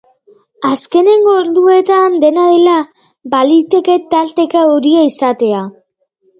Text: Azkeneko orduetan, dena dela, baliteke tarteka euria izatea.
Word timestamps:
Azkeneko 0.69 1.35
orduetan, 1.41 2.17
dena 2.25 2.47
dela, 2.55 2.79
baliteke 3.37 4.01
tarteka 4.17 4.67
euria 4.73 5.07
izatea. 5.13 5.65